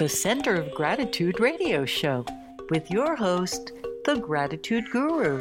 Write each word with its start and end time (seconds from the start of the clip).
The 0.00 0.08
Center 0.08 0.54
of 0.54 0.72
Gratitude 0.72 1.40
radio 1.40 1.84
show 1.84 2.24
with 2.70 2.90
your 2.90 3.16
host, 3.16 3.72
the 4.06 4.16
Gratitude 4.16 4.90
Guru. 4.90 5.36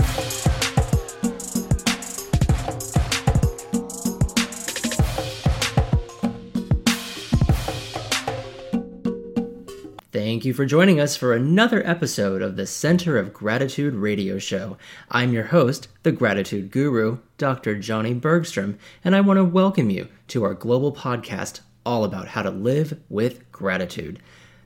Thank 10.11 10.43
you 10.43 10.53
for 10.53 10.65
joining 10.65 10.99
us 10.99 11.15
for 11.15 11.33
another 11.33 11.81
episode 11.87 12.41
of 12.41 12.57
the 12.57 12.67
Center 12.67 13.17
of 13.17 13.31
Gratitude 13.31 13.93
radio 13.93 14.39
show. 14.39 14.77
I'm 15.09 15.31
your 15.31 15.45
host, 15.45 15.87
the 16.03 16.11
Gratitude 16.11 16.69
Guru, 16.69 17.19
Dr. 17.37 17.79
Johnny 17.79 18.13
Bergstrom, 18.13 18.77
and 19.05 19.15
I 19.15 19.21
want 19.21 19.37
to 19.37 19.45
welcome 19.45 19.89
you 19.89 20.09
to 20.27 20.43
our 20.43 20.53
global 20.53 20.91
podcast 20.91 21.61
all 21.85 22.03
about 22.03 22.27
how 22.27 22.41
to 22.41 22.51
live 22.51 22.99
with 23.07 23.49
gratitude. 23.53 24.19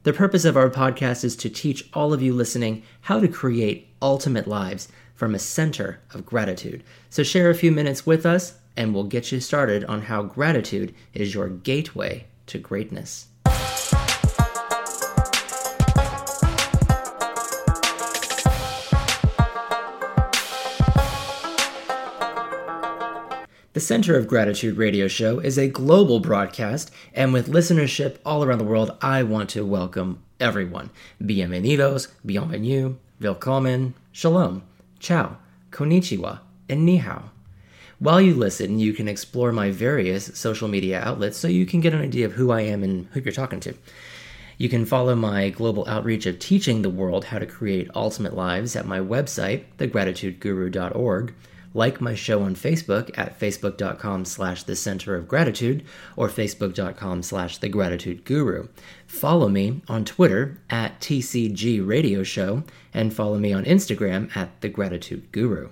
The 0.04 0.12
purpose 0.12 0.44
of 0.44 0.58
our 0.58 0.70
podcast 0.70 1.24
is 1.24 1.38
to 1.38 1.50
teach 1.50 1.90
all 1.94 2.12
of 2.12 2.22
you 2.22 2.34
listening 2.34 2.84
how 3.02 3.22
to 3.22 3.28
create 3.30 3.88
ultimate 4.02 4.48
lives 4.48 4.90
from 5.16 5.34
a 5.34 5.40
center 5.40 6.02
of 6.14 6.26
gratitude. 6.26 6.84
So 7.10 7.24
share 7.24 7.50
a 7.50 7.56
few 7.56 7.72
minutes 7.72 8.06
with 8.06 8.26
us, 8.26 8.56
and 8.76 8.94
we'll 8.94 9.06
get 9.06 9.32
you 9.32 9.40
started 9.40 9.86
on 9.86 10.02
how 10.02 10.24
gratitude 10.24 10.94
is 11.14 11.34
your 11.34 11.48
gateway 11.48 12.26
to 12.48 12.60
greatness. 12.60 13.28
The 23.74 23.80
Center 23.80 24.16
of 24.16 24.28
Gratitude 24.28 24.78
radio 24.78 25.08
show 25.08 25.40
is 25.40 25.58
a 25.58 25.68
global 25.68 26.20
broadcast, 26.20 26.92
and 27.12 27.34
with 27.34 27.52
listenership 27.52 28.18
all 28.24 28.44
around 28.44 28.60
the 28.60 28.66
world, 28.66 28.96
I 29.02 29.24
want 29.24 29.50
to 29.50 29.66
welcome 29.66 30.22
everyone. 30.40 30.92
Bienvenidos, 31.20 32.10
bienvenue, 32.24 32.98
willkommen, 33.20 33.96
shalom, 34.12 34.62
ciao, 35.00 35.38
konnichiwa, 35.72 36.42
and 36.70 36.86
ni 36.86 36.98
hao. 36.98 37.32
While 37.98 38.22
you 38.22 38.36
listen, 38.36 38.78
you 38.78 38.94
can 38.94 39.08
explore 39.08 39.52
my 39.52 39.72
various 39.72 40.26
social 40.38 40.68
media 40.68 41.02
outlets 41.02 41.40
so 41.40 41.48
you 41.48 41.66
can 41.66 41.82
get 41.82 41.96
an 41.96 42.02
idea 42.02 42.28
of 42.28 42.34
who 42.34 42.52
I 42.52 42.62
am 42.62 42.84
and 42.84 43.08
who 43.14 43.22
you're 43.22 43.34
talking 43.34 43.60
to. 43.62 43.74
You 44.60 44.70
can 44.70 44.86
follow 44.86 45.16
my 45.16 45.50
global 45.50 45.88
outreach 45.88 46.28
of 46.28 46.38
teaching 46.38 46.84
the 46.84 46.92
world 46.92 47.26
how 47.26 47.40
to 47.40 47.48
create 47.48 47.90
ultimate 47.96 48.36
lives 48.36 48.76
at 48.76 48.86
my 48.86 49.00
website, 49.00 49.64
thegratitudeguru.org 49.80 51.34
like 51.74 52.00
my 52.00 52.16
show 52.16 52.44
on 52.44 52.56
Facebook 52.56 53.10
at 53.18 53.40
facebook.com 53.40 54.26
slash 54.26 54.64
the 54.64 54.76
center 54.76 55.16
of 55.16 55.28
gratitude 55.28 55.84
or 56.16 56.30
facebook.com 56.30 57.24
slash 57.24 57.58
the 57.58 57.70
gratitude 57.70 58.26
guru. 58.26 58.68
Follow 59.08 59.50
me 59.50 59.82
on 59.88 60.06
Twitter 60.06 60.60
at 60.70 61.00
TCG 61.00 61.86
Radio 61.86 62.24
Show 62.24 62.64
and 62.94 63.14
follow 63.14 63.38
me 63.38 63.54
on 63.54 63.66
Instagram 63.66 64.36
at 64.36 64.62
the 64.62 64.70
gratitude 64.70 65.32
guru. 65.32 65.70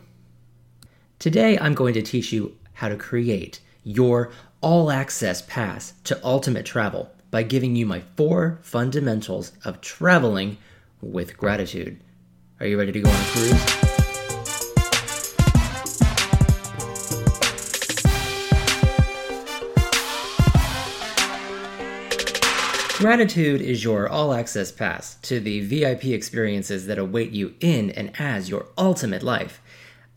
Today 1.20 1.58
I'm 1.60 1.76
going 1.76 1.94
to 1.94 2.02
teach 2.02 2.34
you 2.34 2.58
how 2.74 2.90
to 2.90 2.96
create 2.96 3.60
your 3.84 4.32
all 4.62 4.92
access 4.92 5.42
pass 5.42 5.94
to 6.04 6.20
ultimate 6.24 6.66
travel 6.66 7.12
by 7.32 7.44
giving 7.44 7.76
you 7.76 7.86
my 7.86 8.02
four 8.16 8.60
fundamentals 8.62 9.54
of 9.64 9.82
traveling 9.82 10.58
with 11.02 11.38
gratitude. 11.38 12.00
Are 12.60 12.68
you 12.68 12.78
ready 12.78 12.92
to 12.92 13.02
go 13.02 13.10
on 13.10 13.22
a 13.22 13.26
cruise? 13.26 14.01
Gratitude 23.02 23.62
is 23.62 23.84
your 23.84 24.08
all 24.08 24.32
access 24.32 24.72
pass 24.72 25.16
to 25.24 25.40
the 25.40 25.62
VIP 25.62 26.06
experiences 26.06 26.86
that 26.86 27.00
await 27.00 27.32
you 27.32 27.56
in 27.60 27.90
and 27.90 28.12
as 28.20 28.48
your 28.48 28.68
ultimate 28.78 29.24
life. 29.24 29.60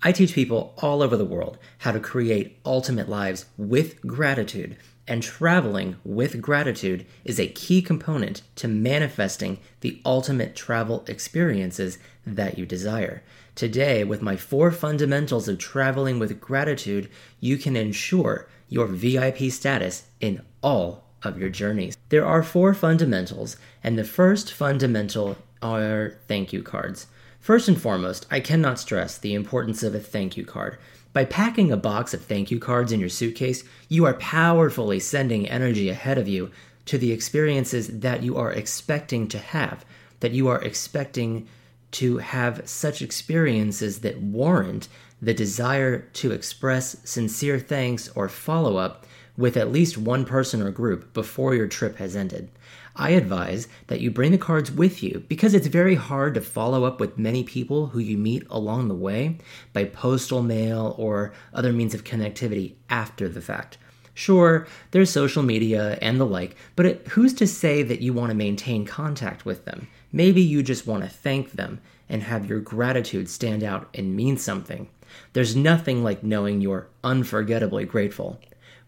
I 0.02 0.12
teach 0.12 0.34
people 0.34 0.74
all 0.76 1.02
over 1.02 1.16
the 1.16 1.24
world 1.24 1.56
how 1.78 1.92
to 1.92 1.98
create 1.98 2.58
ultimate 2.66 3.08
lives 3.08 3.46
with 3.56 4.06
gratitude, 4.06 4.76
and 5.08 5.22
traveling 5.22 5.96
with 6.04 6.42
gratitude 6.42 7.06
is 7.24 7.40
a 7.40 7.48
key 7.48 7.80
component 7.80 8.42
to 8.56 8.68
manifesting 8.68 9.60
the 9.80 10.02
ultimate 10.04 10.54
travel 10.54 11.06
experiences 11.08 11.96
that 12.26 12.58
you 12.58 12.66
desire. 12.66 13.22
Today, 13.54 14.04
with 14.04 14.20
my 14.20 14.36
four 14.36 14.70
fundamentals 14.70 15.48
of 15.48 15.56
traveling 15.56 16.18
with 16.18 16.38
gratitude, 16.38 17.08
you 17.40 17.56
can 17.56 17.76
ensure 17.76 18.46
your 18.68 18.86
VIP 18.88 19.50
status 19.50 20.04
in 20.20 20.42
all 20.62 21.03
of 21.24 21.38
your 21.38 21.50
journeys. 21.50 21.96
There 22.08 22.26
are 22.26 22.42
four 22.42 22.74
fundamentals, 22.74 23.56
and 23.82 23.98
the 23.98 24.04
first 24.04 24.52
fundamental 24.52 25.36
are 25.62 26.16
thank 26.28 26.52
you 26.52 26.62
cards. 26.62 27.06
First 27.40 27.68
and 27.68 27.80
foremost, 27.80 28.26
I 28.30 28.40
cannot 28.40 28.78
stress 28.78 29.18
the 29.18 29.34
importance 29.34 29.82
of 29.82 29.94
a 29.94 30.00
thank 30.00 30.36
you 30.36 30.44
card. 30.44 30.78
By 31.12 31.24
packing 31.24 31.70
a 31.70 31.76
box 31.76 32.12
of 32.14 32.24
thank 32.24 32.50
you 32.50 32.58
cards 32.58 32.90
in 32.90 33.00
your 33.00 33.08
suitcase, 33.08 33.64
you 33.88 34.04
are 34.04 34.14
powerfully 34.14 34.98
sending 34.98 35.48
energy 35.48 35.88
ahead 35.88 36.18
of 36.18 36.26
you 36.26 36.50
to 36.86 36.98
the 36.98 37.12
experiences 37.12 38.00
that 38.00 38.22
you 38.22 38.36
are 38.36 38.52
expecting 38.52 39.28
to 39.28 39.38
have, 39.38 39.84
that 40.20 40.32
you 40.32 40.48
are 40.48 40.60
expecting 40.62 41.46
to 41.92 42.18
have 42.18 42.68
such 42.68 43.00
experiences 43.00 44.00
that 44.00 44.20
warrant 44.20 44.88
the 45.22 45.34
desire 45.34 46.00
to 46.00 46.32
express 46.32 46.96
sincere 47.04 47.58
thanks 47.58 48.08
or 48.16 48.28
follow 48.28 48.76
up 48.76 49.06
with 49.36 49.56
at 49.56 49.72
least 49.72 49.98
one 49.98 50.24
person 50.24 50.62
or 50.62 50.70
group 50.70 51.12
before 51.12 51.54
your 51.54 51.66
trip 51.66 51.96
has 51.96 52.14
ended. 52.14 52.50
I 52.96 53.10
advise 53.10 53.66
that 53.88 54.00
you 54.00 54.10
bring 54.10 54.30
the 54.30 54.38
cards 54.38 54.70
with 54.70 55.02
you 55.02 55.24
because 55.28 55.52
it's 55.52 55.66
very 55.66 55.96
hard 55.96 56.34
to 56.34 56.40
follow 56.40 56.84
up 56.84 57.00
with 57.00 57.18
many 57.18 57.42
people 57.42 57.88
who 57.88 57.98
you 57.98 58.16
meet 58.16 58.46
along 58.48 58.86
the 58.86 58.94
way 58.94 59.38
by 59.72 59.84
postal 59.84 60.42
mail 60.42 60.94
or 60.96 61.32
other 61.52 61.72
means 61.72 61.94
of 61.94 62.04
connectivity 62.04 62.74
after 62.88 63.28
the 63.28 63.40
fact. 63.40 63.78
Sure, 64.16 64.68
there's 64.92 65.10
social 65.10 65.42
media 65.42 65.98
and 66.00 66.20
the 66.20 66.24
like, 66.24 66.54
but 66.76 66.86
it, 66.86 67.08
who's 67.08 67.34
to 67.34 67.48
say 67.48 67.82
that 67.82 68.00
you 68.00 68.12
want 68.12 68.30
to 68.30 68.36
maintain 68.36 68.86
contact 68.86 69.44
with 69.44 69.64
them? 69.64 69.88
Maybe 70.12 70.40
you 70.40 70.62
just 70.62 70.86
want 70.86 71.02
to 71.02 71.10
thank 71.10 71.52
them 71.52 71.80
and 72.08 72.22
have 72.22 72.46
your 72.46 72.60
gratitude 72.60 73.28
stand 73.28 73.64
out 73.64 73.88
and 73.92 74.14
mean 74.14 74.36
something. 74.36 74.88
There's 75.32 75.56
nothing 75.56 76.04
like 76.04 76.22
knowing 76.22 76.60
you're 76.60 76.86
unforgettably 77.02 77.86
grateful. 77.86 78.38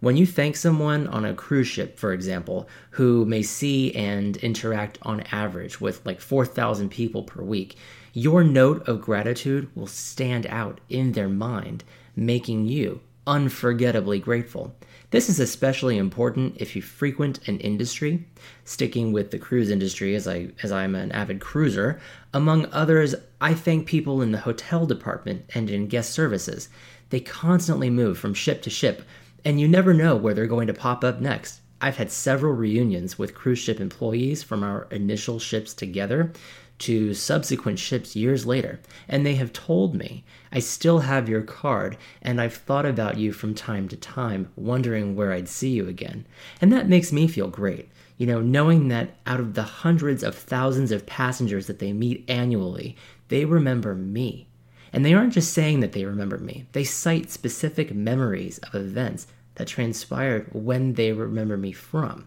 When 0.00 0.18
you 0.18 0.26
thank 0.26 0.56
someone 0.56 1.06
on 1.06 1.24
a 1.24 1.34
cruise 1.34 1.68
ship, 1.68 1.98
for 1.98 2.12
example, 2.12 2.68
who 2.90 3.24
may 3.24 3.42
see 3.42 3.94
and 3.94 4.36
interact 4.36 4.98
on 5.02 5.22
average 5.32 5.80
with 5.80 6.04
like 6.04 6.20
4,000 6.20 6.90
people 6.90 7.22
per 7.22 7.42
week, 7.42 7.76
your 8.12 8.44
note 8.44 8.86
of 8.86 9.00
gratitude 9.00 9.70
will 9.74 9.86
stand 9.86 10.47
out 10.48 10.80
in 10.91 11.12
their 11.12 11.28
mind, 11.28 11.82
making 12.15 12.66
you 12.66 13.00
unforgettably 13.26 14.18
grateful. 14.18 14.74
This 15.10 15.28
is 15.28 15.41
especially 15.41 15.97
important 15.97 16.56
if 16.59 16.76
you 16.76 16.82
frequent 16.82 17.47
an 17.48 17.59
industry, 17.60 18.26
sticking 18.65 19.12
with 19.12 19.30
the 19.30 19.38
cruise 19.38 19.71
industry 19.71 20.15
as 20.15 20.28
I 20.28 20.50
as 20.62 20.71
I'm 20.71 20.94
an 20.94 21.10
avid 21.12 21.41
cruiser. 21.41 22.00
Among 22.34 22.66
others, 22.66 23.15
I 23.41 23.54
thank 23.54 23.86
people 23.86 24.21
in 24.21 24.32
the 24.32 24.41
hotel 24.41 24.84
department 24.84 25.48
and 25.54 25.71
in 25.71 25.86
guest 25.86 26.10
services. 26.10 26.68
They 27.10 27.21
constantly 27.21 27.88
move 27.88 28.18
from 28.18 28.34
ship 28.34 28.62
to 28.62 28.71
ship 28.71 29.03
and 29.47 29.60
you 29.60 29.69
never 29.69 29.95
know 29.95 30.16
where 30.16 30.34
they're 30.34 30.48
going 30.48 30.66
to 30.66 30.75
pop 30.75 31.04
up 31.04 31.21
next. 31.21 31.60
I've 31.81 31.98
had 31.98 32.10
several 32.10 32.53
reunions 32.53 33.16
with 33.16 33.37
cruise 33.37 33.60
ship 33.60 33.78
employees 33.78 34.43
from 34.43 34.65
our 34.65 34.89
initial 34.91 35.39
ships 35.39 35.72
together 35.72 36.33
to 36.78 37.15
subsequent 37.15 37.78
ships 37.78 38.16
years 38.16 38.45
later, 38.45 38.81
and 39.09 39.25
they 39.25 39.37
have 39.37 39.53
told 39.53 39.95
me, 39.95 40.25
I 40.51 40.59
still 40.59 40.98
have 40.98 41.28
your 41.28 41.43
card, 41.43 41.97
and 42.21 42.41
I've 42.41 42.57
thought 42.57 42.87
about 42.87 43.19
you 43.19 43.33
from 43.33 43.54
time 43.54 43.87
to 43.91 43.97
time, 43.97 44.51
wondering 44.57 45.15
where 45.15 45.33
I'd 45.33 45.48
see 45.48 45.71
you 45.71 45.87
again. 45.87 46.27
And 46.60 46.72
that 46.72 46.89
makes 46.89 47.13
me 47.13 47.28
feel 47.28 47.47
great. 47.47 47.89
You 48.19 48.27
know, 48.27 48.41
knowing 48.41 48.89
that 48.89 49.10
out 49.27 49.39
of 49.39 49.54
the 49.54 49.63
hundreds 49.63 50.25
of 50.25 50.34
thousands 50.34 50.91
of 50.91 51.07
passengers 51.07 51.69
that 51.69 51.78
they 51.78 51.93
meet 51.93 52.28
annually, 52.28 52.97
they 53.28 53.45
remember 53.45 53.95
me. 53.95 54.48
And 54.92 55.04
they 55.04 55.15
aren't 55.15 55.33
just 55.33 55.53
saying 55.53 55.80
that 55.80 55.92
they 55.92 56.04
remember 56.04 56.38
me, 56.38 56.66
they 56.72 56.84
cite 56.84 57.30
specific 57.30 57.94
memories 57.94 58.59
of 58.59 58.74
events 58.74 59.27
that 59.56 59.68
transpired 59.68 60.48
when 60.53 60.94
they 60.94 61.12
remember 61.12 61.56
me 61.56 61.72
from. 61.72 62.27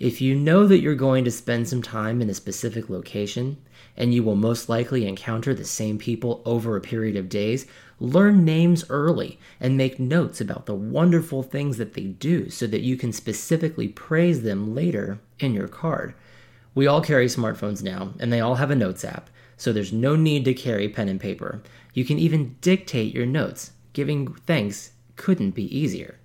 If 0.00 0.20
you 0.20 0.34
know 0.34 0.66
that 0.66 0.80
you're 0.80 0.96
going 0.96 1.24
to 1.24 1.30
spend 1.30 1.68
some 1.68 1.82
time 1.82 2.20
in 2.20 2.28
a 2.28 2.34
specific 2.34 2.90
location, 2.90 3.58
and 3.96 4.12
you 4.12 4.22
will 4.22 4.36
most 4.36 4.68
likely 4.68 5.06
encounter 5.06 5.54
the 5.54 5.64
same 5.64 5.98
people 5.98 6.42
over 6.44 6.76
a 6.76 6.80
period 6.80 7.14
of 7.14 7.28
days, 7.28 7.66
learn 8.00 8.44
names 8.44 8.84
early 8.90 9.38
and 9.60 9.76
make 9.76 10.00
notes 10.00 10.40
about 10.40 10.66
the 10.66 10.74
wonderful 10.74 11.42
things 11.42 11.76
that 11.76 11.94
they 11.94 12.04
do 12.04 12.50
so 12.50 12.66
that 12.66 12.80
you 12.80 12.96
can 12.96 13.12
specifically 13.12 13.86
praise 13.86 14.42
them 14.42 14.74
later 14.74 15.20
in 15.38 15.54
your 15.54 15.68
card. 15.68 16.14
We 16.74 16.86
all 16.86 17.02
carry 17.02 17.26
smartphones 17.26 17.82
now, 17.82 18.14
and 18.18 18.32
they 18.32 18.40
all 18.40 18.56
have 18.56 18.70
a 18.70 18.74
notes 18.74 19.04
app, 19.04 19.28
so 19.56 19.72
there's 19.72 19.92
no 19.92 20.16
need 20.16 20.44
to 20.46 20.54
carry 20.54 20.88
pen 20.88 21.08
and 21.08 21.20
paper. 21.20 21.62
You 21.94 22.06
can 22.06 22.18
even 22.18 22.56
dictate 22.62 23.14
your 23.14 23.26
notes. 23.26 23.72
Giving 23.92 24.32
thanks 24.32 24.92
couldn't 25.16 25.50
be 25.50 25.64
easier. 25.76 26.18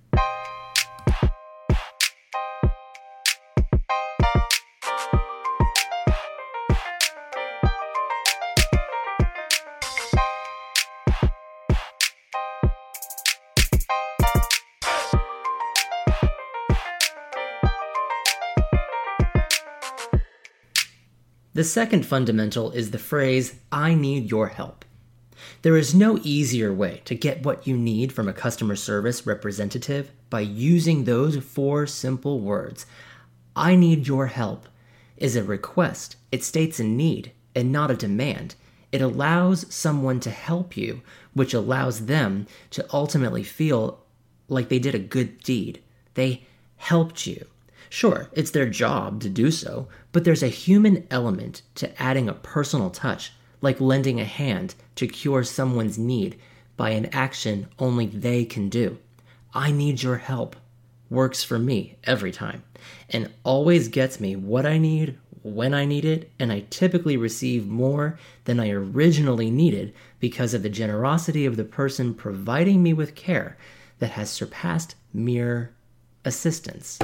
The 21.52 21.64
second 21.64 22.06
fundamental 22.06 22.70
is 22.70 22.92
the 22.92 22.98
phrase, 22.98 23.56
I 23.72 23.92
need 23.92 24.30
your 24.30 24.46
help. 24.46 24.84
There 25.62 25.76
is 25.76 25.94
no 25.94 26.20
easier 26.22 26.72
way 26.72 27.02
to 27.04 27.16
get 27.16 27.44
what 27.44 27.66
you 27.66 27.76
need 27.76 28.12
from 28.12 28.28
a 28.28 28.32
customer 28.32 28.76
service 28.76 29.26
representative 29.26 30.12
by 30.30 30.40
using 30.40 31.04
those 31.04 31.36
four 31.38 31.86
simple 31.86 32.38
words. 32.38 32.86
I 33.56 33.74
need 33.74 34.06
your 34.06 34.26
help 34.26 34.68
is 35.16 35.34
a 35.34 35.42
request. 35.42 36.14
It 36.30 36.44
states 36.44 36.78
a 36.78 36.84
need 36.84 37.32
and 37.56 37.72
not 37.72 37.90
a 37.90 37.96
demand. 37.96 38.54
It 38.92 39.02
allows 39.02 39.72
someone 39.74 40.20
to 40.20 40.30
help 40.30 40.76
you, 40.76 41.02
which 41.34 41.54
allows 41.54 42.06
them 42.06 42.46
to 42.70 42.86
ultimately 42.92 43.42
feel 43.42 44.04
like 44.48 44.68
they 44.68 44.78
did 44.78 44.94
a 44.94 45.00
good 45.00 45.40
deed. 45.40 45.82
They 46.14 46.46
helped 46.76 47.26
you. 47.26 47.46
Sure, 47.90 48.28
it's 48.32 48.52
their 48.52 48.68
job 48.68 49.20
to 49.22 49.28
do 49.28 49.50
so, 49.50 49.88
but 50.12 50.24
there's 50.24 50.42
a 50.42 50.48
human 50.48 51.06
element 51.10 51.62
to 51.74 52.00
adding 52.00 52.28
a 52.28 52.34
personal 52.34 52.90
touch, 52.90 53.32
like 53.60 53.80
lending 53.80 54.20
a 54.20 54.24
hand 54.24 54.74
to 54.96 55.06
cure 55.06 55.44
someone's 55.44 55.98
need 55.98 56.38
by 56.76 56.90
an 56.90 57.06
action 57.06 57.68
only 57.78 58.06
they 58.06 58.44
can 58.44 58.68
do. 58.68 58.98
I 59.52 59.72
need 59.72 60.02
your 60.02 60.18
help 60.18 60.56
works 61.10 61.42
for 61.42 61.58
me 61.58 61.96
every 62.04 62.32
time 62.32 62.62
and 63.10 63.32
always 63.44 63.88
gets 63.88 64.20
me 64.20 64.36
what 64.36 64.66
I 64.66 64.78
need 64.78 65.18
when 65.42 65.72
I 65.72 65.84
need 65.84 66.04
it, 66.04 66.30
and 66.38 66.52
I 66.52 66.64
typically 66.68 67.16
receive 67.16 67.66
more 67.66 68.18
than 68.44 68.60
I 68.60 68.70
originally 68.70 69.50
needed 69.50 69.94
because 70.20 70.52
of 70.52 70.62
the 70.62 70.68
generosity 70.68 71.46
of 71.46 71.56
the 71.56 71.64
person 71.64 72.14
providing 72.14 72.82
me 72.82 72.92
with 72.92 73.14
care 73.14 73.56
that 73.98 74.10
has 74.10 74.30
surpassed 74.30 74.94
mere 75.12 75.72
assistance. 76.24 76.98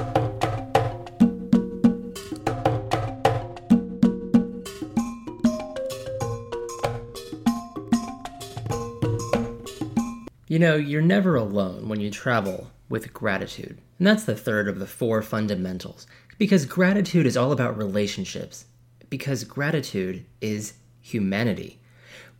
You 10.46 10.58
know, 10.58 10.76
you're 10.76 11.00
never 11.00 11.36
alone 11.36 11.88
when 11.88 12.00
you 12.00 12.10
travel 12.10 12.70
with 12.88 13.14
gratitude. 13.14 13.80
And 13.98 14.06
that's 14.06 14.24
the 14.24 14.36
third 14.36 14.68
of 14.68 14.78
the 14.78 14.86
four 14.86 15.22
fundamentals. 15.22 16.06
Because 16.36 16.66
gratitude 16.66 17.26
is 17.26 17.36
all 17.36 17.50
about 17.50 17.78
relationships. 17.78 18.66
Because 19.08 19.44
gratitude 19.44 20.26
is 20.40 20.74
humanity. 21.00 21.80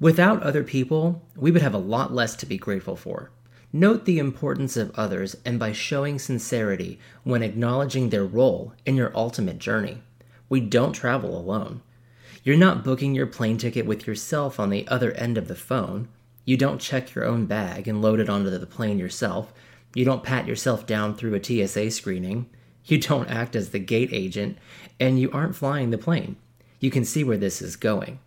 Without 0.01 0.43
other 0.43 0.65
people, 0.65 1.23
we 1.37 1.51
would 1.51 1.63
have 1.63 1.75
a 1.75 1.79
lot 1.79 2.13
less 2.13 2.37
to 2.37 2.47
be 2.47 2.59
grateful 2.59 2.97
for. 2.97 3.31
Note 3.73 4.05
the 4.05 4.19
importance 4.19 4.77
of 4.77 4.93
others 4.95 5.37
and 5.45 5.59
by 5.59 5.73
showing 5.73 6.19
sincerity 6.19 6.99
when 7.23 7.43
acknowledging 7.43 8.11
their 8.11 8.25
role 8.25 8.75
in 8.85 8.97
your 8.97 9.17
ultimate 9.17 9.59
journey. 9.59 10.03
We 10.49 10.61
don't 10.61 10.93
travel 10.93 11.37
alone. 11.37 11.81
You're 12.43 12.57
not 12.57 12.85
booking 12.85 13.15
your 13.15 13.27
plane 13.27 13.57
ticket 13.57 13.87
with 13.87 14.07
yourself 14.07 14.61
on 14.61 14.69
the 14.69 14.87
other 14.89 15.13
end 15.13 15.39
of 15.39 15.49
the 15.49 15.57
phone. 15.57 16.09
You 16.45 16.59
don't 16.59 16.81
check 16.81 17.15
your 17.15 17.25
own 17.25 17.47
bag 17.47 17.89
and 17.89 18.03
load 18.03 18.21
it 18.21 18.29
onto 18.29 18.51
the 18.51 18.67
plane 18.67 18.99
yourself. 18.99 19.53
You 19.95 20.05
don't 20.05 20.23
pat 20.23 20.47
yourself 20.47 20.87
down 20.87 21.15
through 21.15 21.35
a 21.35 21.43
TSA 21.43 21.91
screening. 21.91 22.51
You 22.85 22.99
don't 22.99 23.31
act 23.31 23.57
as 23.57 23.71
the 23.71 23.79
gate 23.79 24.11
agent, 24.13 24.59
and 25.01 25.19
you 25.19 25.31
aren't 25.33 25.57
flying 25.57 25.89
the 25.91 25.97
plane. 25.97 26.37
You 26.81 26.91
can 26.91 27.05
see 27.05 27.25
where 27.25 27.39
this 27.39 27.63
is 27.63 27.77
going. 27.77 28.19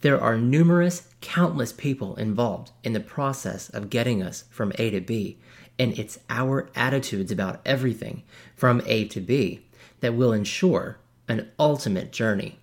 There 0.00 0.18
are 0.18 0.38
numerous, 0.38 1.08
countless 1.20 1.72
people 1.72 2.16
involved 2.16 2.70
in 2.82 2.94
the 2.94 3.00
process 3.00 3.68
of 3.68 3.90
getting 3.90 4.22
us 4.22 4.44
from 4.48 4.72
A 4.78 4.90
to 4.90 5.00
B, 5.00 5.36
and 5.78 5.98
it's 5.98 6.18
our 6.30 6.70
attitudes 6.74 7.30
about 7.30 7.60
everything 7.66 8.22
from 8.56 8.80
A 8.86 9.06
to 9.08 9.20
B 9.20 9.66
that 10.00 10.14
will 10.14 10.32
ensure 10.32 10.98
an 11.28 11.50
ultimate 11.58 12.12
journey. 12.12 12.58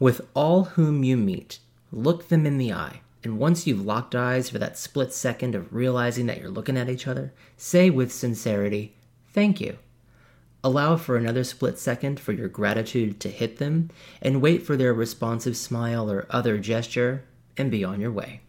With 0.00 0.26
all 0.34 0.64
whom 0.64 1.04
you 1.04 1.16
meet, 1.16 1.60
look 1.92 2.28
them 2.28 2.46
in 2.46 2.58
the 2.58 2.72
eye 2.72 3.02
and 3.22 3.38
once 3.38 3.66
you've 3.66 3.84
locked 3.84 4.14
eyes 4.14 4.48
for 4.48 4.58
that 4.58 4.78
split 4.78 5.12
second 5.12 5.54
of 5.54 5.72
realizing 5.74 6.26
that 6.26 6.40
you're 6.40 6.50
looking 6.50 6.76
at 6.76 6.88
each 6.88 7.06
other, 7.06 7.32
say 7.56 7.90
with 7.90 8.12
sincerity, 8.12 8.94
Thank 9.32 9.60
you. 9.60 9.78
Allow 10.62 10.96
for 10.96 11.16
another 11.16 11.44
split 11.44 11.78
second 11.78 12.18
for 12.20 12.32
your 12.32 12.48
gratitude 12.48 13.20
to 13.20 13.28
hit 13.28 13.58
them, 13.58 13.90
and 14.20 14.42
wait 14.42 14.66
for 14.66 14.76
their 14.76 14.92
responsive 14.92 15.56
smile 15.56 16.10
or 16.10 16.26
other 16.30 16.58
gesture, 16.58 17.24
and 17.56 17.70
be 17.70 17.84
on 17.84 18.00
your 18.00 18.12
way. 18.12 18.40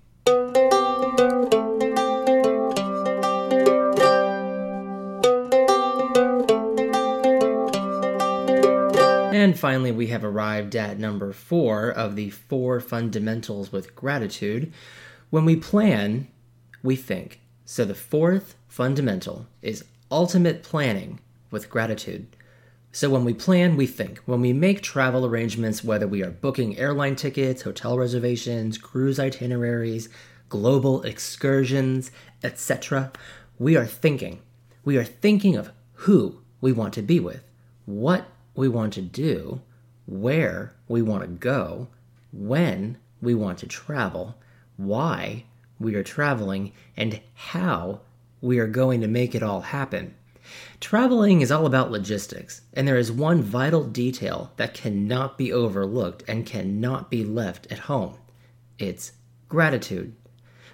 And 9.51 9.59
finally, 9.59 9.91
we 9.91 10.07
have 10.07 10.23
arrived 10.23 10.77
at 10.77 10.97
number 10.97 11.33
four 11.33 11.89
of 11.89 12.15
the 12.15 12.29
four 12.29 12.79
fundamentals 12.79 13.69
with 13.69 13.97
gratitude. 13.97 14.71
When 15.29 15.43
we 15.43 15.57
plan, 15.57 16.29
we 16.81 16.95
think. 16.95 17.41
So 17.65 17.83
the 17.83 17.93
fourth 17.93 18.55
fundamental 18.69 19.47
is 19.61 19.83
ultimate 20.09 20.63
planning 20.63 21.19
with 21.49 21.69
gratitude. 21.69 22.27
So 22.93 23.09
when 23.09 23.25
we 23.25 23.33
plan, 23.33 23.75
we 23.75 23.87
think. 23.87 24.19
When 24.19 24.39
we 24.39 24.53
make 24.53 24.81
travel 24.81 25.25
arrangements, 25.25 25.83
whether 25.83 26.07
we 26.07 26.23
are 26.23 26.31
booking 26.31 26.77
airline 26.77 27.17
tickets, 27.17 27.63
hotel 27.63 27.97
reservations, 27.97 28.77
cruise 28.77 29.19
itineraries, 29.19 30.07
global 30.47 31.01
excursions, 31.01 32.09
etc., 32.41 33.11
we 33.59 33.75
are 33.75 33.85
thinking. 33.85 34.39
We 34.85 34.95
are 34.95 35.03
thinking 35.03 35.57
of 35.57 35.73
who 35.91 36.39
we 36.61 36.71
want 36.71 36.93
to 36.93 37.01
be 37.01 37.19
with, 37.19 37.43
what 37.83 38.27
we 38.55 38.67
want 38.67 38.93
to 38.93 39.01
do, 39.01 39.61
where 40.05 40.73
we 40.87 41.01
want 41.01 41.23
to 41.23 41.27
go, 41.27 41.87
when 42.31 42.97
we 43.21 43.35
want 43.35 43.59
to 43.59 43.67
travel, 43.67 44.35
why 44.77 45.45
we 45.79 45.95
are 45.95 46.03
traveling, 46.03 46.71
and 46.95 47.21
how 47.33 48.01
we 48.41 48.59
are 48.59 48.67
going 48.67 49.01
to 49.01 49.07
make 49.07 49.35
it 49.35 49.43
all 49.43 49.61
happen. 49.61 50.15
Traveling 50.79 51.41
is 51.41 51.51
all 51.51 51.65
about 51.65 51.91
logistics, 51.91 52.61
and 52.73 52.87
there 52.87 52.97
is 52.97 53.11
one 53.11 53.41
vital 53.41 53.83
detail 53.83 54.51
that 54.57 54.73
cannot 54.73 55.37
be 55.37 55.53
overlooked 55.53 56.23
and 56.27 56.45
cannot 56.45 57.09
be 57.09 57.23
left 57.23 57.71
at 57.71 57.79
home 57.79 58.17
it's 58.81 59.13
gratitude. 59.47 60.15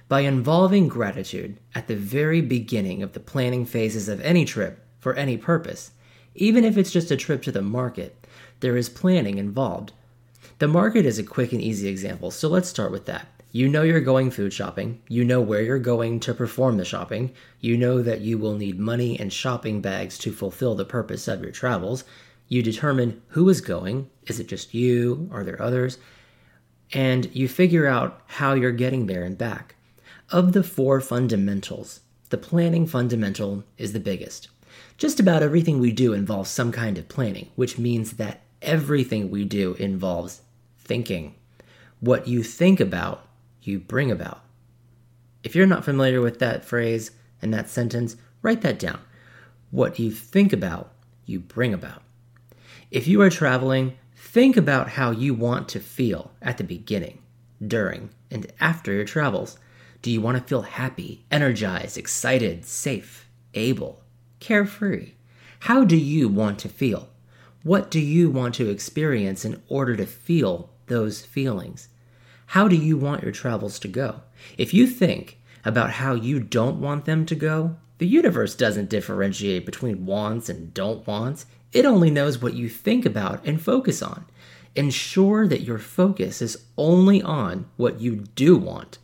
By 0.08 0.22
involving 0.22 0.88
gratitude 0.88 1.60
at 1.76 1.88
the 1.88 1.96
very 1.96 2.42
beginning 2.42 3.04
of 3.04 3.12
the 3.12 3.20
planning 3.20 3.66
phases 3.66 4.08
of 4.08 4.22
any 4.22 4.46
trip 4.46 4.80
for 5.00 5.14
any 5.16 5.36
purpose, 5.38 5.92
even 6.38 6.64
if 6.64 6.78
it's 6.78 6.92
just 6.92 7.12
a 7.12 7.18
trip 7.18 7.42
to 7.44 7.52
the 7.52 7.62
market, 7.62 8.26
there 8.60 8.78
is 8.78 8.90
planning 8.90 9.38
involved. 9.38 9.92
The 10.60 10.68
market 10.68 11.06
is 11.06 11.20
a 11.20 11.24
quick 11.24 11.52
and 11.52 11.62
easy 11.62 11.88
example, 11.88 12.32
so 12.32 12.48
let's 12.48 12.70
start 12.70 12.92
with 12.92 13.06
that. 13.06 13.28
You 13.52 13.68
know 13.68 13.82
you're 13.82 14.02
going 14.02 14.30
food 14.30 14.54
shopping, 14.54 15.02
you 15.08 15.24
know 15.24 15.42
where 15.42 15.62
you're 15.62 15.80
going 15.80 16.20
to 16.22 16.34
perform 16.34 16.78
the 16.78 16.86
shopping, 16.86 17.34
you 17.60 17.76
know 17.76 18.04
that 18.04 18.22
you 18.22 18.38
will 18.38 18.56
need 18.56 18.78
money 18.78 19.20
and 19.20 19.34
shopping 19.34 19.82
bags 19.82 20.18
to 20.20 20.32
fulfill 20.32 20.76
the 20.76 20.86
purpose 20.86 21.28
of 21.28 21.42
your 21.42 21.52
travels. 21.52 22.04
You 22.50 22.62
determine 22.62 23.22
who 23.30 23.50
is 23.50 23.62
going, 23.62 24.10
is 24.28 24.40
it 24.40 24.48
just 24.48 24.74
you, 24.74 25.30
are 25.32 25.44
there 25.44 25.62
others? 25.62 25.98
And 26.94 27.34
you 27.36 27.48
figure 27.48 27.88
out 27.88 28.22
how 28.28 28.54
you're 28.54 28.72
getting 28.72 29.08
there 29.08 29.24
and 29.24 29.38
back. 29.38 29.76
Of 30.30 30.54
the 30.54 30.64
four 30.64 31.02
fundamentals, 31.02 32.02
the 32.30 32.38
planning 32.38 32.86
fundamental 32.86 33.64
is 33.78 33.94
the 33.94 34.00
biggest. 34.00 34.50
Just 34.98 35.20
about 35.20 35.44
everything 35.44 35.80
we 35.80 35.92
do 35.92 36.14
involves 36.14 36.50
some 36.50 36.72
kind 36.72 36.98
of 36.98 37.08
planning, 37.08 37.52
which 37.56 37.78
means 37.78 38.14
that 38.14 38.42
everything 38.64 39.30
we 39.30 39.46
do 39.46 39.76
involves 39.76 40.42
thinking. 40.80 41.36
What 42.00 42.28
you 42.28 42.42
think 42.42 42.80
about, 42.80 43.28
you 43.62 43.80
bring 43.80 44.10
about. 44.10 44.42
If 45.44 45.56
you're 45.56 45.68
not 45.68 45.86
familiar 45.86 46.20
with 46.20 46.40
that 46.40 46.66
phrase 46.66 47.12
and 47.44 47.54
that 47.54 47.70
sentence, 47.70 48.16
write 48.42 48.62
that 48.62 48.80
down. 48.80 49.00
What 49.70 50.00
you 50.00 50.10
think 50.10 50.52
about, 50.52 50.92
you 51.28 51.40
bring 51.42 51.76
about. 51.76 52.02
If 52.90 53.08
you 53.08 53.22
are 53.22 53.30
traveling, 53.30 53.98
think 54.16 54.58
about 54.58 54.90
how 54.90 55.12
you 55.12 55.36
want 55.36 55.70
to 55.70 55.80
feel 55.80 56.32
at 56.42 56.58
the 56.58 56.64
beginning, 56.64 57.22
during, 57.66 58.10
and 58.32 58.52
after 58.60 58.92
your 58.94 59.06
travels. 59.06 59.60
Do 60.02 60.10
you 60.10 60.22
want 60.22 60.38
to 60.38 60.44
feel 60.44 60.64
happy, 60.64 61.24
energized, 61.30 62.00
excited, 62.00 62.66
safe, 62.66 63.30
able, 63.54 64.02
carefree? 64.40 65.14
How 65.62 65.84
do 65.84 65.98
you 65.98 66.28
want 66.28 66.60
to 66.60 66.70
feel? 66.70 67.10
What 67.64 67.92
do 67.92 68.00
you 68.00 68.30
want 68.30 68.56
to 68.56 68.70
experience 68.70 69.44
in 69.44 69.62
order 69.68 69.96
to 69.96 70.06
feel 70.06 70.70
those 70.88 71.26
feelings? 71.26 71.90
How 72.48 72.68
do 72.68 72.76
you 72.76 72.98
want 72.98 73.24
your 73.24 73.32
travels 73.32 73.80
to 73.80 73.88
go? 73.88 74.22
If 74.58 74.74
you 74.74 74.88
think 74.88 75.38
about 75.66 75.92
how 75.92 76.14
you 76.14 76.40
don't 76.40 76.80
want 76.80 77.06
them 77.06 77.26
to 77.26 77.36
go, 77.36 77.76
the 77.98 78.08
universe 78.08 78.56
doesn't 78.56 78.90
differentiate 78.90 79.66
between 79.66 80.06
wants 80.06 80.48
and 80.48 80.74
don't 80.74 81.06
wants. 81.08 81.46
It 81.74 81.86
only 81.86 82.10
knows 82.10 82.42
what 82.42 82.54
you 82.54 82.70
think 82.70 83.06
about 83.06 83.46
and 83.46 83.62
focus 83.62 84.02
on. 84.02 84.26
Ensure 84.76 85.48
that 85.48 85.64
your 85.64 85.80
focus 85.80 86.42
is 86.42 86.64
only 86.78 87.22
on 87.22 87.66
what 87.76 88.00
you 88.00 88.18
do 88.36 88.56
want. 88.56 89.00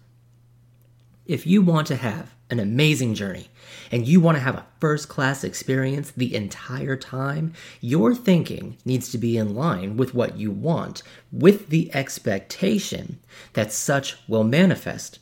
If 1.26 1.48
you 1.48 1.62
want 1.62 1.88
to 1.88 1.96
have 1.96 2.33
an 2.50 2.60
amazing 2.60 3.14
journey 3.14 3.50
and 3.92 4.08
you 4.08 4.20
want 4.20 4.38
to 4.38 4.44
have 4.44 4.56
a 4.56 4.66
first 4.80 5.08
class 5.08 5.44
experience 5.44 6.12
the 6.12 6.36
entire 6.36 6.96
time, 6.96 7.54
your 7.80 8.16
thinking 8.16 8.78
needs 8.86 9.12
to 9.12 9.18
be 9.18 9.38
in 9.38 9.54
line 9.54 9.98
with 9.98 10.14
what 10.14 10.38
you 10.38 10.52
want, 10.52 11.04
with 11.32 11.68
the 11.68 11.94
expectation 11.94 13.20
that 13.54 13.72
such 13.72 14.18
will 14.28 14.44
manifest. 14.44 15.20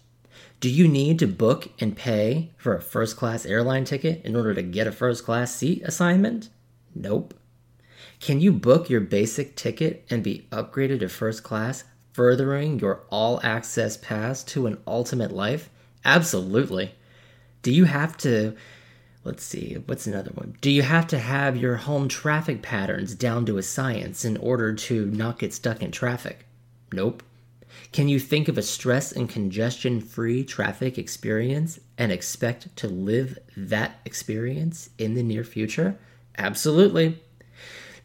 Do 0.60 0.70
you 0.70 0.88
need 0.88 1.20
to 1.20 1.28
book 1.28 1.70
and 1.80 1.98
pay 1.98 2.52
for 2.58 2.76
a 2.76 2.82
first 2.82 3.18
class 3.18 3.46
airline 3.46 3.84
ticket 3.84 4.24
in 4.24 4.36
order 4.36 4.54
to 4.54 4.62
get 4.62 4.88
a 4.88 4.92
first 4.92 5.26
class 5.26 5.56
seat 5.56 5.82
assignment? 5.84 6.50
Nope. 6.94 7.34
Can 8.20 8.40
you 8.40 8.52
book 8.52 8.90
your 8.90 9.02
basic 9.02 9.56
ticket 9.56 10.06
and 10.10 10.24
be 10.24 10.48
upgraded 10.52 11.00
to 11.00 11.10
first 11.10 11.44
class, 11.44 11.84
furthering 12.14 12.80
your 12.80 13.02
all 13.10 13.40
access 13.44 13.98
pass 13.98 14.44
to 14.46 14.68
an 14.68 14.78
ultimate 14.86 15.32
life? 15.32 15.70
Absolutely. 16.06 16.94
Do 17.62 17.72
you 17.72 17.86
have 17.86 18.18
to, 18.20 18.56
let's 19.24 19.44
see, 19.44 19.76
what's 19.86 20.08
another 20.08 20.32
one? 20.34 20.56
Do 20.62 20.72
you 20.72 20.82
have 20.82 21.08
to 21.08 21.20
have 21.20 21.58
your 21.58 21.76
home 21.76 22.08
traffic 22.08 22.62
patterns 22.62 23.14
down 23.14 23.46
to 23.46 23.58
a 23.58 23.64
science 23.64 24.26
in 24.26 24.38
order 24.38 24.74
to 24.74 25.06
not 25.06 25.40
get 25.40 25.54
stuck 25.54 25.82
in 25.82 25.92
traffic? 25.92 26.46
Nope. 26.92 27.24
Can 27.94 28.10
you 28.10 28.20
think 28.20 28.48
of 28.48 28.58
a 28.58 28.62
stress 28.62 29.12
and 29.12 29.30
congestion 29.30 30.02
free 30.02 30.44
traffic 30.44 30.98
experience 30.98 31.80
and 31.98 32.12
expect 32.12 32.76
to 32.78 32.88
live 32.88 33.38
that 33.56 34.00
experience 34.06 34.90
in 34.98 35.14
the 35.14 35.24
near 35.24 35.44
future? 35.44 35.98
Absolutely. 36.38 37.22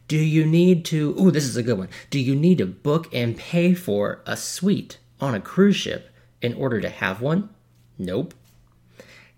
Do 0.08 0.16
you 0.16 0.46
need 0.46 0.84
to, 0.86 1.16
oh, 1.18 1.30
this 1.30 1.44
is 1.44 1.56
a 1.56 1.62
good 1.62 1.78
one. 1.78 1.88
Do 2.10 2.20
you 2.20 2.36
need 2.36 2.58
to 2.58 2.66
book 2.66 3.12
and 3.12 3.36
pay 3.36 3.75
for 3.75 4.20
a 4.25 4.36
suite 4.36 4.98
on 5.20 5.34
a 5.34 5.40
cruise 5.40 5.76
ship 5.76 6.10
in 6.40 6.54
order 6.54 6.80
to 6.80 6.88
have 6.88 7.20
one? 7.20 7.48
Nope. 7.98 8.34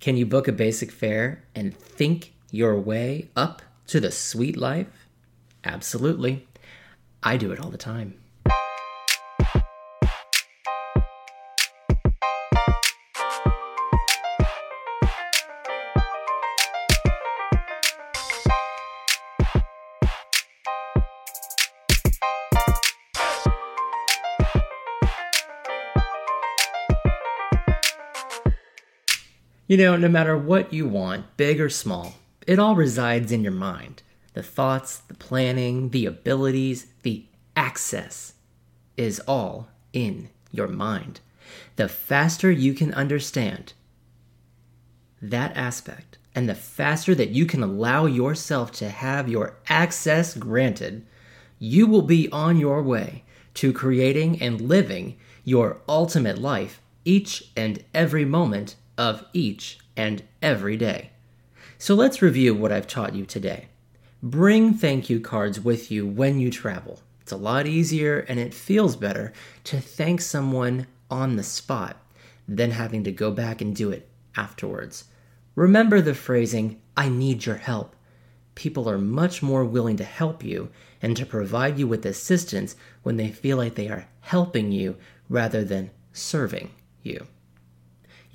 Can 0.00 0.16
you 0.16 0.26
book 0.26 0.46
a 0.46 0.52
basic 0.52 0.92
fare 0.92 1.42
and 1.54 1.76
think 1.76 2.32
your 2.50 2.78
way 2.78 3.30
up 3.34 3.62
to 3.88 4.00
the 4.00 4.12
sweet 4.12 4.56
life? 4.56 5.08
Absolutely. 5.64 6.46
I 7.22 7.36
do 7.36 7.50
it 7.52 7.60
all 7.60 7.70
the 7.70 7.78
time. 7.78 8.14
You 29.68 29.76
know, 29.76 29.96
no 29.96 30.08
matter 30.08 30.34
what 30.34 30.72
you 30.72 30.88
want, 30.88 31.36
big 31.36 31.60
or 31.60 31.68
small, 31.68 32.14
it 32.46 32.58
all 32.58 32.74
resides 32.74 33.30
in 33.30 33.42
your 33.42 33.52
mind. 33.52 34.02
The 34.32 34.42
thoughts, 34.42 34.96
the 34.96 35.12
planning, 35.12 35.90
the 35.90 36.06
abilities, 36.06 36.86
the 37.02 37.26
access 37.54 38.32
is 38.96 39.20
all 39.28 39.68
in 39.92 40.30
your 40.50 40.68
mind. 40.68 41.20
The 41.76 41.86
faster 41.86 42.50
you 42.50 42.72
can 42.72 42.94
understand 42.94 43.74
that 45.20 45.54
aspect, 45.54 46.16
and 46.34 46.48
the 46.48 46.54
faster 46.54 47.14
that 47.16 47.30
you 47.30 47.44
can 47.44 47.62
allow 47.62 48.06
yourself 48.06 48.72
to 48.72 48.88
have 48.88 49.28
your 49.28 49.56
access 49.68 50.34
granted, 50.34 51.04
you 51.58 51.86
will 51.86 52.00
be 52.00 52.30
on 52.30 52.56
your 52.56 52.82
way 52.82 53.22
to 53.52 53.74
creating 53.74 54.40
and 54.40 54.62
living 54.62 55.18
your 55.44 55.82
ultimate 55.86 56.38
life 56.38 56.80
each 57.04 57.50
and 57.54 57.84
every 57.92 58.24
moment 58.24 58.76
of 58.98 59.24
each 59.32 59.78
and 59.96 60.22
every 60.42 60.76
day. 60.76 61.10
So 61.78 61.94
let's 61.94 62.20
review 62.20 62.54
what 62.54 62.72
I've 62.72 62.88
taught 62.88 63.14
you 63.14 63.24
today. 63.24 63.68
Bring 64.22 64.74
thank 64.74 65.08
you 65.08 65.20
cards 65.20 65.60
with 65.60 65.92
you 65.92 66.04
when 66.06 66.40
you 66.40 66.50
travel. 66.50 67.00
It's 67.20 67.30
a 67.30 67.36
lot 67.36 67.66
easier 67.66 68.18
and 68.28 68.40
it 68.40 68.52
feels 68.52 68.96
better 68.96 69.32
to 69.64 69.80
thank 69.80 70.20
someone 70.20 70.88
on 71.08 71.36
the 71.36 71.44
spot 71.44 71.96
than 72.48 72.72
having 72.72 73.04
to 73.04 73.12
go 73.12 73.30
back 73.30 73.60
and 73.60 73.76
do 73.76 73.90
it 73.90 74.08
afterwards. 74.36 75.04
Remember 75.54 76.00
the 76.00 76.14
phrasing, 76.14 76.80
I 76.96 77.08
need 77.08 77.46
your 77.46 77.56
help. 77.56 77.94
People 78.54 78.90
are 78.90 78.98
much 78.98 79.40
more 79.42 79.64
willing 79.64 79.96
to 79.98 80.04
help 80.04 80.42
you 80.42 80.70
and 81.00 81.16
to 81.16 81.24
provide 81.24 81.78
you 81.78 81.86
with 81.86 82.04
assistance 82.04 82.74
when 83.04 83.16
they 83.16 83.30
feel 83.30 83.56
like 83.56 83.76
they 83.76 83.88
are 83.88 84.08
helping 84.20 84.72
you 84.72 84.96
rather 85.28 85.62
than 85.62 85.90
serving 86.12 86.70
you. 87.02 87.26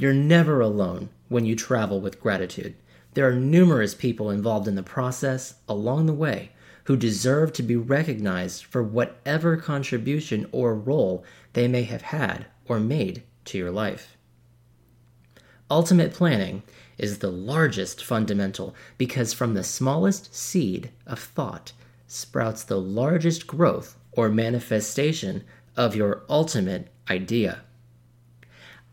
You're 0.03 0.13
never 0.13 0.59
alone 0.59 1.11
when 1.29 1.45
you 1.45 1.55
travel 1.55 2.01
with 2.01 2.19
gratitude. 2.19 2.75
There 3.13 3.25
are 3.25 3.35
numerous 3.35 3.95
people 3.95 4.29
involved 4.29 4.67
in 4.67 4.75
the 4.75 4.83
process 4.83 5.53
along 5.69 6.07
the 6.07 6.13
way 6.13 6.51
who 6.83 6.97
deserve 6.97 7.53
to 7.53 7.63
be 7.63 7.77
recognized 7.77 8.65
for 8.65 8.83
whatever 8.83 9.55
contribution 9.55 10.45
or 10.51 10.75
role 10.75 11.23
they 11.53 11.69
may 11.69 11.83
have 11.83 12.01
had 12.01 12.47
or 12.65 12.81
made 12.81 13.23
to 13.45 13.57
your 13.57 13.71
life. 13.71 14.17
Ultimate 15.71 16.13
planning 16.13 16.63
is 16.97 17.19
the 17.19 17.31
largest 17.31 18.03
fundamental 18.03 18.75
because 18.97 19.31
from 19.31 19.53
the 19.53 19.63
smallest 19.63 20.35
seed 20.35 20.91
of 21.07 21.17
thought 21.17 21.71
sprouts 22.07 22.65
the 22.65 22.81
largest 22.81 23.47
growth 23.47 23.97
or 24.11 24.27
manifestation 24.27 25.45
of 25.77 25.95
your 25.95 26.23
ultimate 26.27 26.89
idea. 27.09 27.61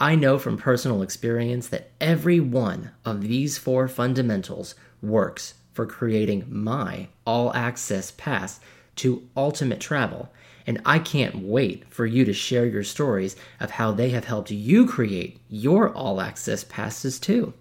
I 0.02 0.14
know 0.14 0.38
from 0.38 0.57
personal 0.57 1.02
experience 1.02 1.69
that 1.69 1.90
every 2.00 2.40
one 2.40 2.92
of 3.04 3.21
these 3.21 3.59
four 3.59 3.87
fundamentals 3.87 4.75
works 5.02 5.52
for 5.75 5.85
creating 5.85 6.47
my 6.49 7.09
all 7.26 7.52
access 7.52 8.11
pass 8.11 8.61
to 8.97 9.28
ultimate 9.37 9.78
travel, 9.78 10.33
and 10.66 10.80
I 10.87 11.00
can't 11.00 11.42
wait 11.42 11.85
for 11.92 12.07
you 12.07 12.25
to 12.25 12.33
share 12.33 12.64
your 12.64 12.83
stories 12.83 13.37
of 13.61 13.73
how 13.73 13.92
they 13.92 14.09
have 14.11 14.25
helped 14.25 14.50
you 14.50 14.87
create 14.87 15.38
your 15.50 15.92
all 15.92 16.23
access 16.23 16.64
passes 16.64 17.19
too. 17.21 17.52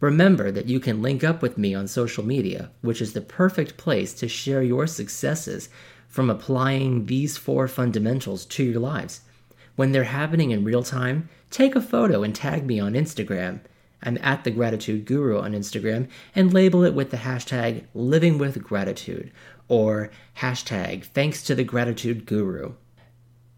Remember 0.00 0.50
that 0.50 0.68
you 0.68 0.80
can 0.80 1.00
link 1.00 1.24
up 1.24 1.40
with 1.40 1.56
me 1.56 1.74
on 1.74 1.88
social 1.88 2.24
media, 2.24 2.70
which 2.82 3.00
is 3.00 3.14
the 3.14 3.22
perfect 3.22 3.78
place 3.78 4.12
to 4.14 4.28
share 4.28 4.62
your 4.62 4.86
successes 4.86 5.70
from 6.08 6.28
applying 6.28 7.06
these 7.06 7.38
four 7.38 7.68
fundamentals 7.68 8.44
to 8.44 8.64
your 8.64 8.80
lives. 8.80 9.22
When 9.80 9.92
they're 9.92 10.04
happening 10.04 10.50
in 10.50 10.62
real 10.62 10.82
time, 10.82 11.30
take 11.48 11.74
a 11.74 11.80
photo 11.80 12.22
and 12.22 12.34
tag 12.34 12.66
me 12.66 12.78
on 12.78 12.92
Instagram. 12.92 13.60
I'm 14.02 14.18
at 14.20 14.44
the 14.44 14.50
Gratitude 14.50 15.06
Guru 15.06 15.40
on 15.40 15.54
Instagram 15.54 16.10
and 16.34 16.52
label 16.52 16.84
it 16.84 16.92
with 16.92 17.10
the 17.10 17.16
hashtag 17.16 17.84
living 17.94 18.36
with 18.36 18.62
gratitude 18.62 19.32
or 19.68 20.10
hashtag 20.36 21.04
thanks 21.04 21.42
to 21.44 21.54
the 21.54 21.64
gratitude 21.64 22.26
guru. 22.26 22.74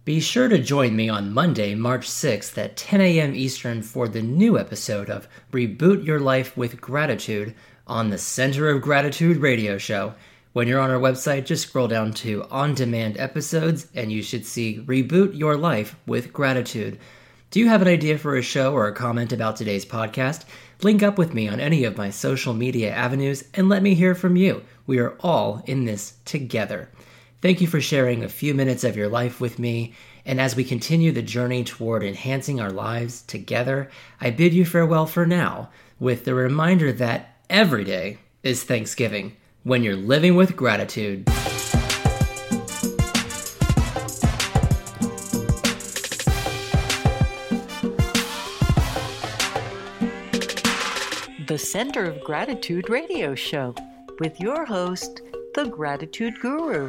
Be 0.04 0.20
sure 0.20 0.46
to 0.46 0.62
join 0.62 0.94
me 0.94 1.08
on 1.08 1.34
Monday, 1.34 1.74
March 1.74 2.08
6th 2.08 2.56
at 2.56 2.76
10 2.76 3.00
a.m. 3.00 3.34
Eastern 3.34 3.82
for 3.82 4.06
the 4.06 4.22
new 4.22 4.56
episode 4.56 5.10
of 5.10 5.26
Reboot 5.50 6.06
Your 6.06 6.20
Life 6.20 6.56
with 6.56 6.80
Gratitude 6.80 7.52
on 7.88 8.10
the 8.10 8.18
Center 8.18 8.68
of 8.68 8.80
Gratitude 8.80 9.38
radio 9.38 9.76
show. 9.76 10.14
When 10.52 10.68
you're 10.68 10.80
on 10.80 10.90
our 10.90 11.00
website, 11.00 11.46
just 11.46 11.66
scroll 11.66 11.88
down 11.88 12.12
to 12.14 12.44
on 12.50 12.74
demand 12.74 13.16
episodes 13.16 13.86
and 13.94 14.12
you 14.12 14.22
should 14.22 14.44
see 14.44 14.84
Reboot 14.84 15.34
Your 15.34 15.56
Life 15.56 15.96
with 16.06 16.30
Gratitude. 16.30 16.98
Do 17.50 17.58
you 17.58 17.68
have 17.68 17.80
an 17.80 17.88
idea 17.88 18.18
for 18.18 18.36
a 18.36 18.42
show 18.42 18.74
or 18.74 18.86
a 18.86 18.94
comment 18.94 19.32
about 19.32 19.56
today's 19.56 19.86
podcast? 19.86 20.44
Link 20.82 21.02
up 21.02 21.16
with 21.16 21.32
me 21.32 21.48
on 21.48 21.58
any 21.58 21.84
of 21.84 21.96
my 21.96 22.10
social 22.10 22.52
media 22.52 22.92
avenues 22.92 23.44
and 23.54 23.70
let 23.70 23.82
me 23.82 23.94
hear 23.94 24.14
from 24.14 24.36
you. 24.36 24.62
We 24.86 24.98
are 24.98 25.16
all 25.20 25.62
in 25.64 25.86
this 25.86 26.18
together. 26.26 26.90
Thank 27.40 27.62
you 27.62 27.66
for 27.66 27.80
sharing 27.80 28.22
a 28.22 28.28
few 28.28 28.52
minutes 28.52 28.84
of 28.84 28.94
your 28.94 29.08
life 29.08 29.40
with 29.40 29.58
me, 29.58 29.94
And 30.26 30.38
as 30.38 30.54
we 30.54 30.64
continue 30.64 31.12
the 31.12 31.22
journey 31.22 31.64
toward 31.64 32.04
enhancing 32.04 32.60
our 32.60 32.70
lives 32.70 33.22
together, 33.22 33.90
I 34.20 34.28
bid 34.28 34.52
you 34.52 34.66
farewell 34.66 35.06
for 35.06 35.24
now 35.24 35.70
with 35.98 36.26
the 36.26 36.34
reminder 36.34 36.92
that 36.92 37.38
every 37.48 37.84
day 37.84 38.18
is 38.42 38.62
Thanksgiving 38.64 39.36
when 39.64 39.82
you're 39.82 39.96
living 39.96 40.34
with 40.34 40.56
gratitude. 40.56 41.24
The 51.46 51.58
Center 51.58 52.04
of 52.04 52.22
Gratitude 52.24 52.88
radio 52.88 53.34
show 53.34 53.74
with 54.18 54.40
your 54.40 54.64
host, 54.64 55.20
the 55.54 55.66
Gratitude 55.66 56.40
Guru. 56.40 56.88